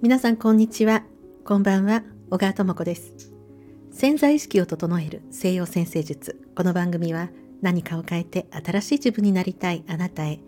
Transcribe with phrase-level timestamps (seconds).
[0.00, 1.02] 皆さんこんにちは。
[1.44, 2.04] こんばんは。
[2.30, 3.32] 小川智子です。
[3.90, 6.40] 潜在意識を整える西洋先生術。
[6.54, 7.30] この番組は
[7.62, 9.82] 何かを変えて新しい自分になりたい。
[9.88, 10.38] あなたへ。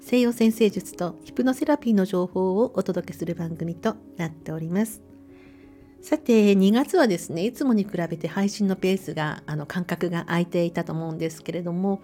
[0.00, 5.02] 西洋先生術とヒプノセラピーの情報をお届けする番組となっております。
[6.00, 12.00] さて2月はですねいつもに比べて配信のペースがあの間隔が空いていたと思うんですけれども、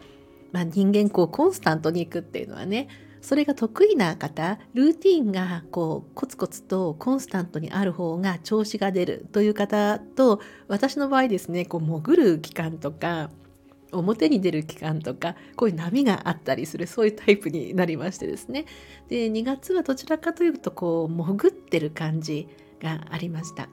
[0.52, 2.88] まあ、人間こうコンスタントに行くっていうのはね
[3.20, 13.30] それが得意な方ルーティンがこうコツコツとコンスタントにある方が調子が出るという方と私の場合ですねこう潜る期間とか
[13.92, 18.66] 表に出る期間とかこういう波があったりするそういうタイプになりましてですね
[19.08, 22.48] で2月はどちらかというとこう潜ってる感じ
[22.80, 23.68] がありました。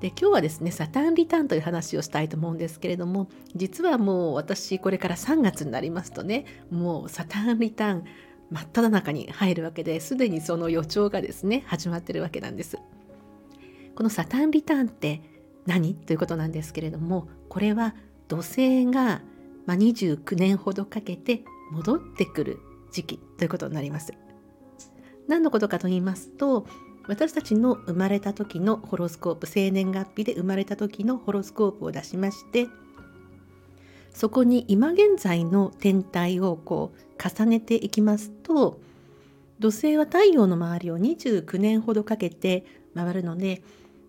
[0.00, 8.04] で今日はですねサタンリターンという話をしたいと思うんですけれども実はもう私これから3月になりますとねもうサタンリターン
[8.52, 12.78] 真っ只中に入るわけですでにその予兆がですね始まってるわけなんです。
[13.94, 15.22] このサタンリターンって
[15.66, 15.94] 何？
[15.94, 17.94] ということなんですけれどもこれは
[18.28, 19.22] 土星が
[19.66, 22.58] 29年ほどかけて戻ってくる
[22.92, 24.12] 時期ということになります。
[25.28, 26.66] 何のことかと言いますと
[27.08, 32.66] 私たちの生まれた時のホロスコープ生年月日で生まれた時のホロスコープを出しまして
[34.12, 38.80] そこに今現在の天体をこう重ねていきますと
[39.58, 43.62] 土星は太陽の周りを29年ほどかけて回るので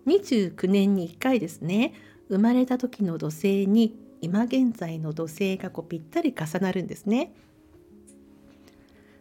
[0.06, 1.94] 29年に1回ですね
[2.28, 7.34] 生まれた時の土星に今現在の土星がこうぴったり重なるんですね。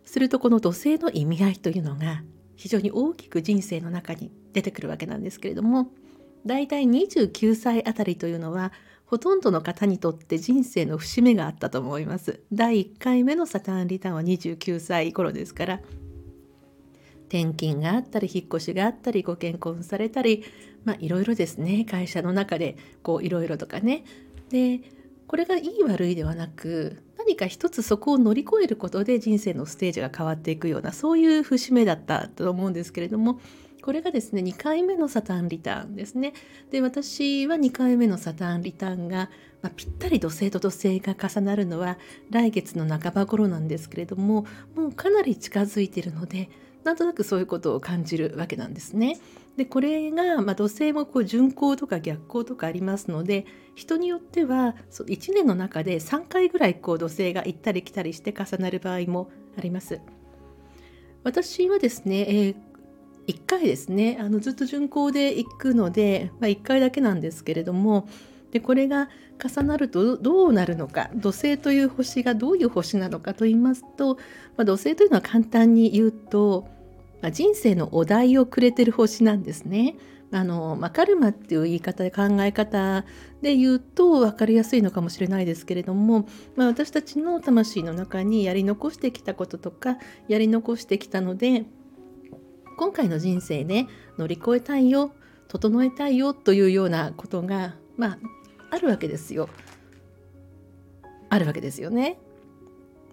[0.06, 2.24] するとこの土星の意味合いというのが
[2.56, 5.90] 非常に大きく人生の中に出てくるわけなんですけれども
[6.46, 8.72] だいたい29歳あたりというのは
[9.14, 12.40] ほとんどの方にとって人生の節目があったと思います。
[12.52, 15.82] 第1回目のサターンリターンは29歳頃ですから。
[17.28, 20.44] 転勤があったり引っ越しがあったりご結婚されたり
[20.84, 21.86] まあいろいろですね。
[21.86, 24.04] 会社の中でこういろいろとかね。
[24.50, 24.82] で
[25.28, 33.40] これがいい悪いではなく何か一つそこを乗り越えることで人生のステージが変わっていくようなそういう節目だったと思うんですけれども
[33.84, 36.34] これがですね2回目のサタンリターンですね
[36.72, 39.30] で私は2回目のサタンリターンが、
[39.62, 41.98] まあ、ぴったり土星と土星が重なるのは
[42.30, 44.46] 来月の半ば頃なんですけれども
[44.76, 46.50] もうかなり近づいているので
[46.86, 49.18] なんとなくそういうことを感じるわけなんですね。
[49.56, 53.46] でこれが、まあ、土星もこう順行とか逆行とかありますので
[53.76, 60.00] 人によってはそ1年の中で3回ぐらいこう土星が行ったり来たりして重なる場合もあります。
[61.24, 62.56] 私はですね、えー、
[63.28, 68.08] 1回ですねあのずっと巡行で行くので、まあ、1回だけなんですけれども
[68.52, 69.10] でこれが
[69.44, 74.16] 重なるとどうなるのか土星という星がどういう星なのかと言いますと、
[74.58, 76.68] まあ、土星というのは簡単に言うと、
[77.22, 79.96] まあ、人生のお題をくれてる星なんですね。
[80.32, 83.06] あのまあ、カルマっていう言い方で考え方
[83.44, 89.98] で言うと分かりやすいのかもしれないですけれども、まあ、私たちの魂の中にやり残してきたこととか
[90.28, 91.66] やり残してきたので
[92.78, 95.14] 今回の人生で乗り越えたいよ
[95.48, 98.18] 整えたいよというようなことがまあ
[98.72, 99.50] あるわけですよ。
[101.30, 102.20] あるわけですよね。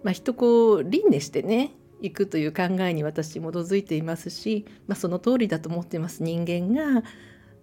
[0.03, 7.03] まあ、人こう輪廻してね行くという考えに私基づいていますし、まあ、その通りだと思ってます人間が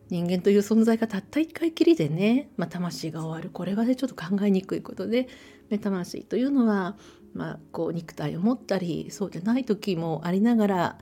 [0.08, 5.28] 人間という存在がたった一回きりでね、まあ、魂が終わるこれはねちょっと考えにくいことで、
[5.70, 6.96] ね、魂というのは、
[7.34, 10.98] まあ、こう肉体を持ったりそうじゃない時もありながら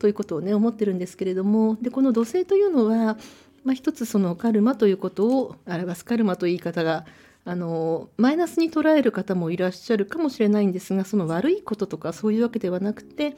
[0.00, 3.18] ということをね思ってるんですけれどもでこの土星というのは、
[3.64, 7.04] まあ、一つそのカルマということを表すカルマという言い方が
[7.44, 13.36] あのマイナスに捉える方もいらっしゃるかもしれないんですがその悪いこととかそういうわけではなくて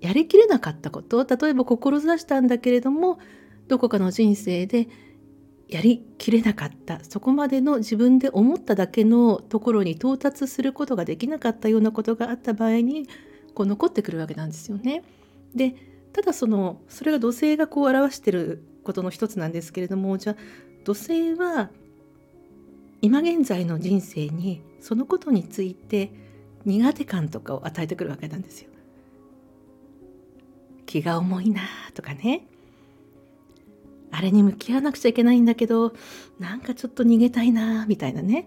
[0.00, 3.18] やりきれなかったこと例えば志したんだけれども
[3.68, 4.88] どこかの人生で
[5.68, 13.08] やりきれなかったそこまでの自分で思っただけのところに到達することができなかったようなことがあった場合に
[13.54, 15.02] こう残ってくるわけなんですよね。
[15.56, 15.74] で
[16.12, 20.36] ただそのそれが土星がこう表してることの一つなんですけれどもじゃあ
[20.84, 21.70] 土星は
[23.02, 26.10] 今現在の人生にそのことについて
[26.64, 28.70] 苦手感とかを与えてくるわけなんですよ。
[30.86, 31.62] 気が重いな
[31.94, 32.46] とかね
[34.12, 35.92] あれに向き合わなくちゃいけないんだけど
[36.38, 38.46] なんかちょっと逃げたいなみたいなね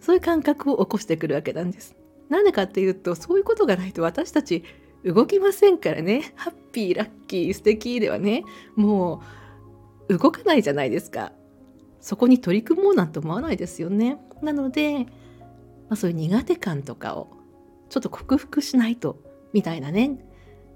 [0.00, 1.96] そういう感覚を起こしてくるわけなんです。
[2.28, 4.64] なんでかっていうとそういうことがないと私たち
[5.04, 6.32] 動きませんからね。
[6.36, 8.44] ハッピーラッキー素敵ではね。
[8.76, 9.22] も
[10.08, 11.32] う動かないじゃないですか。
[12.00, 14.18] そこに取り組もうなんて思わないですよね。
[14.42, 15.04] なので、ま
[15.90, 17.28] あ、そういう苦手感とかを
[17.88, 19.18] ちょっと克服しないと
[19.52, 20.18] みたいなね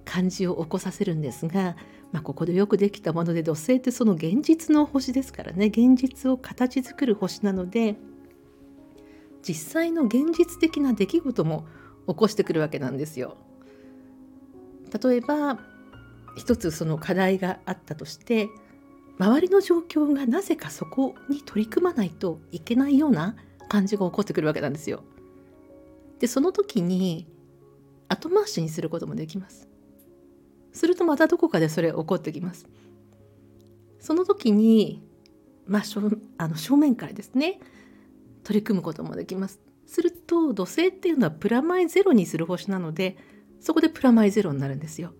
[0.05, 1.77] 感じを起こさせるんですが、
[2.13, 5.67] まあ、ここでよくできたもので土星ってその現実の星ですからね。
[5.67, 7.97] 現実を形作る星なので
[9.47, 11.67] 実際の現実的な出来事も
[12.07, 13.37] 起こしてくるわけなんですよ。
[15.03, 15.59] 例えば
[16.37, 18.49] 一つその課題があったとして
[19.19, 23.37] 周りの状況がなぜかそこに取り組まないといけないような
[23.69, 25.05] 感じが起こってくるわけなんですよ。
[26.19, 27.27] でその時に
[28.09, 29.69] 後回しにすることもできます。
[30.73, 32.67] するとまたどこかでそれ起こってきます。
[34.01, 35.03] その時に、
[35.67, 36.01] まあ、正
[36.37, 37.61] あの正面からですね
[38.43, 39.61] 取り組むこともできます。
[39.87, 43.17] すると土星っていうのはプラマイゼロにする星なので
[43.65, 45.15] そこでプラマイゼロになるんですよ。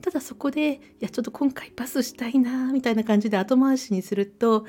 [0.00, 4.66] ただそこでいやちょっと今回パスしたいなみたいな感じで後回しにすると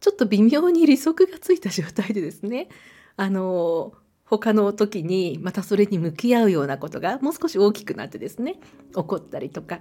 [0.00, 2.68] ちょっと微妙に利息がついた状態でですね
[3.16, 3.92] あの
[4.24, 8.60] 他の時にまたそれに向き合うようなことがもう少し大きくなってですね
[8.94, 9.80] 起こったりとか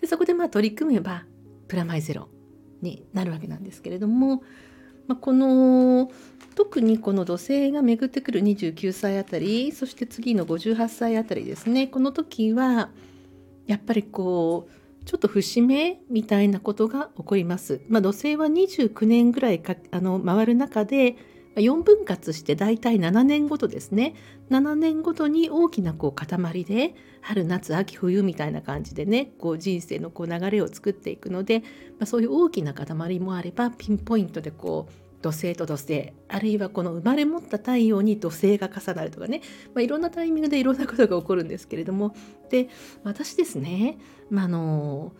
[0.00, 1.24] でそこでまあ取り組めば
[1.66, 2.28] プラマイゼロ
[2.82, 4.42] になるわけなんですけれども、
[5.06, 6.10] まあ、この
[6.54, 12.90] 特にこの土星が巡ってくる29歳あたりそして次の58歳あたりですねこの時は
[13.66, 17.82] やっぱりこうちょっと節目みたいなことが起こります。
[17.88, 21.16] まあ、土星は29年ぐらいかあの回る中で
[21.56, 24.14] 4分割して大体7年ごとですね。
[24.50, 31.64] 7年ごとに大きなこう塊で春夏秋冬みたいな感じでねこう人生のこう流れを作っていくので、ま
[32.02, 34.92] あ、そういう大きな塊もあればピンポイントでこう
[35.22, 39.40] 土星と土星あるいはこの生まれ持った太陽に土星が重なるとかね、
[39.74, 42.14] まあ、いろんなタイミングでいろんなことが起こるんですけれども。
[42.50, 42.68] で
[43.04, 43.96] 私ですね、
[44.28, 45.12] まあ、の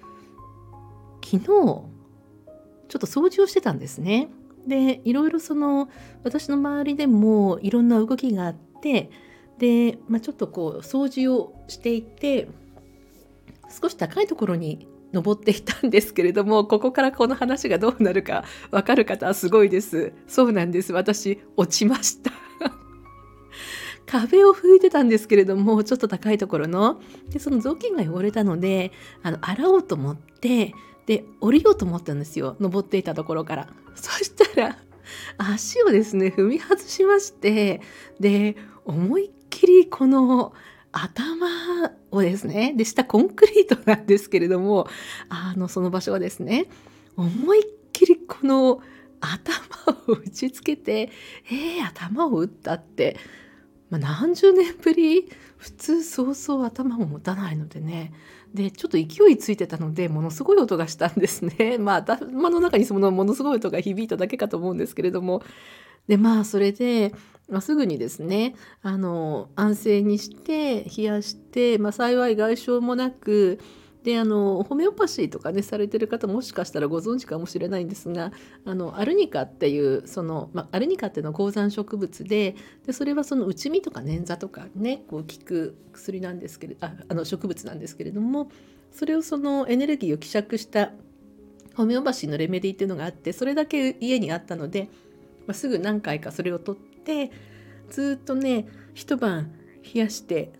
[1.25, 1.87] 昨日ちょ
[2.99, 4.29] っと掃除をしてたんですね。
[4.67, 5.89] でいろいろその
[6.23, 9.11] 私の周りでもいろんな動きがあって
[9.59, 12.49] で、まあ、ちょっとこう掃除をしていて
[13.81, 20.13] 少し高いところに登っていたんですけれどもここからこの話がどうなるかわかる方はすごいです。
[20.27, 20.93] そうなんです。
[20.93, 22.33] 私落ちました。
[24.07, 27.01] 壁を拭いてたんですけれどもちょっと高いところの。
[27.31, 28.91] でその雑巾が汚れたので
[29.23, 30.75] あの洗おうと思って
[31.07, 32.57] で降りようと思ったんですよ。
[32.61, 33.69] 登っていたところから。
[33.95, 34.77] そしたら
[35.39, 37.81] 足をですね踏み外しまして
[38.21, 40.53] で思いっきりこの
[40.93, 41.47] 頭
[42.11, 44.89] をですねで下コンクリートなんですけれども
[45.29, 46.67] あのその場所はですね
[47.17, 48.81] 思いっきりこの
[49.21, 51.11] 頭を打ちつけて
[51.51, 53.17] えー、頭を打ったって、
[53.91, 58.13] まあ、何十年ぶり普通そうそう頭を持たないのでね
[58.55, 61.77] でちょっと勢いついてたのでものすごい音がしたんですね。
[61.83, 65.43] まあ頭の中にそのものすごい音が響いただけかと思うんですけれども。
[66.07, 67.15] でまあそれで
[67.49, 73.59] まあ、すぐにですねあの安静にして冷やして、まあ、幸い外傷もなく
[74.05, 78.33] であのホメオパシーとかねされてる方もしかしたらご存知かもしれないんですが
[78.67, 82.55] あのアルニカっていうその、まあ、アルニカっていうのは高山植物で
[82.87, 88.51] でそれはその内身とか捻挫とかねこう効く薬なんですけれどああの植物なんですけれども
[88.93, 90.93] それをそのエネルギーを希釈した
[91.75, 94.91] ホメオパシーのレメディっていうのがあってそれだけ家にあったので、
[95.47, 97.33] まあ、すぐ何回かそれを取って
[97.89, 99.51] ずっとね一晩
[99.83, 100.53] 冷やして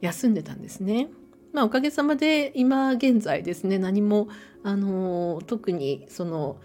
[0.00, 1.08] 休んでたんですね。
[1.52, 4.28] まあ、おかげさまで今現在ですね何も
[4.62, 6.56] あの特にその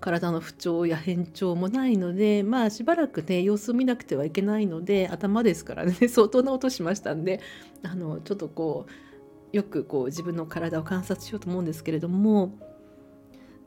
[0.00, 7.40] 体の不調や変調もないのでまあしばらくね様子を見なくてはいけないので頭ですからね 相当な音しましたんで
[7.82, 8.86] あのちょっとこ
[9.52, 12.58] うよくこう自分の体を観察しようと思うんですけれども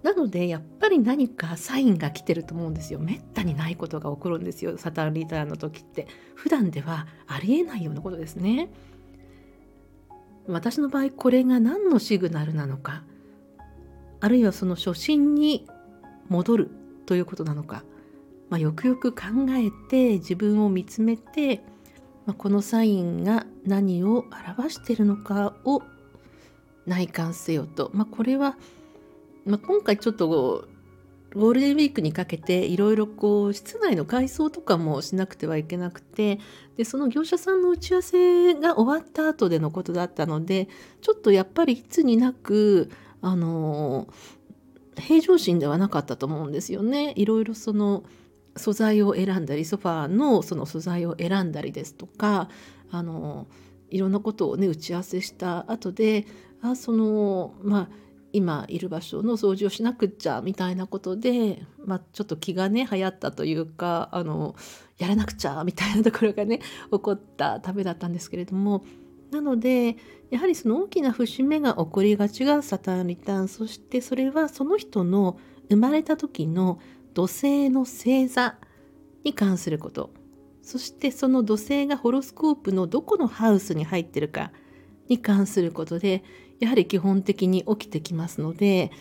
[0.06, 3.00] なのでやっぱり何かサインが来てると思うんですよ。
[3.00, 6.06] めったにないことが起こるんですよサタンリターンの時って。
[6.36, 8.70] 普段ではありえないようなことですね。
[10.48, 13.04] 私の場合これが何のシグナルなのか
[14.20, 15.68] あるいはその初心に
[16.30, 16.72] 戻る
[17.06, 17.84] ということなのか、
[18.50, 21.62] まあ、よくよく考えて自分を見つめて、
[22.26, 24.26] まあ、このサインが何を
[24.58, 25.84] 表しているのかを
[26.86, 28.58] 内観せよと、まあ、これは
[29.46, 30.68] まあ、今回ちょっと
[31.36, 36.40] ゴールデンウィークにかけていろいろこう室内の改装とかもしなくてはいけなくて
[36.78, 40.70] でその業者さんの打ち合わせが終わった後でのことだったので
[41.02, 42.90] ちょっとやっぱりいつになく
[43.22, 44.08] あの
[44.98, 47.14] 平常心ではなかったと思うんですよね。
[47.18, 48.04] いろいろその
[48.56, 52.50] 素材を選んだりソファーのその素材を選んだりですとか
[52.92, 53.48] あの
[53.90, 56.26] いろんなことをね打ち合わせした後で
[56.62, 58.05] あそのまあ
[58.36, 64.56] 今いる場所の掃除をしなくっちゃみたいなことで、まあ、ちょっと気がね流行ったというかあの
[64.98, 66.60] やらなくちゃみたいなところがね
[66.92, 68.84] 起こったためだったんですけれども
[69.32, 69.96] なので
[70.32, 75.40] やはりその大きな節目が起こりがちがサタンリターンそしてそれはその人の
[75.70, 76.80] 生まれた時の
[77.14, 78.56] 土星の星座
[79.24, 80.12] に関すること。
[80.62, 84.52] そしてその土星がホロスコープのどこのハウスに入ってるか
[85.08, 86.24] に関することで
[86.60, 88.92] やはり基本的に起きてきますので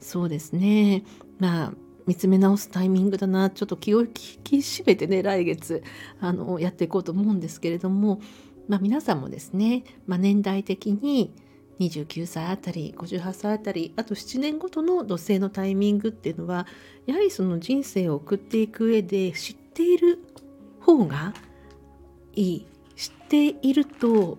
[0.00, 1.04] そうですね。
[1.38, 1.72] まあ
[2.06, 5.82] 見つめ直すタイミングだなちょっと気を引き締めてね来月
[6.20, 8.20] あのやっていこうと思うんですけれども、
[8.68, 11.34] まあ、皆さんもですね、まあ、年代的に
[11.80, 16.66] 29歳あたり58歳あたりあと7年ごとの土星のタイミングっていうのは
[17.06, 20.18] やはりその人生を送っていく上で知っている
[20.80, 21.32] 方が
[22.34, 22.66] いい。
[22.96, 24.38] 知っていると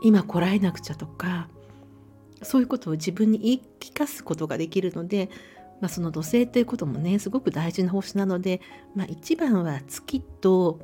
[0.00, 1.48] 今こらえなくちゃとか
[2.42, 5.28] そういうことを自分に言い聞かすことができるので、
[5.80, 8.60] まあ、その土星ということもねすごく大事な星なので、
[8.94, 10.78] まあ、一番は月と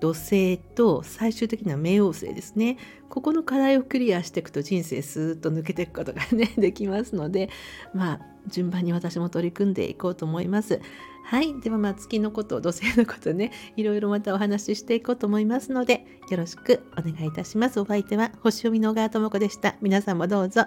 [0.00, 2.76] 土星と最終的には冥王星ですね。
[3.08, 7.48] ここの課題をクリアしていくと人生スーッと抜けていくことがねできますので
[7.94, 10.80] まあ順番に私も取り組んでいこうと思います。
[11.26, 11.60] はい。
[11.60, 17.80] ではまあ月のこと土星のことね いろいろまたお話ししていこうと思いますのでよろしくお願いいたします。
[17.80, 19.74] お相手は星読みの小川智子でした。
[19.80, 20.62] 皆さんもどうぞ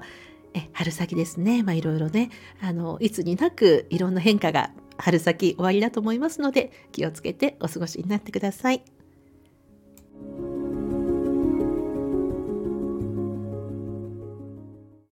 [0.53, 1.63] え春先ですね。
[1.63, 8.83] まあいろいろねあのいつになくいろんな変化が春先終わりだと思いますので気をつけてお過ごしになってください。
[10.37, 10.68] you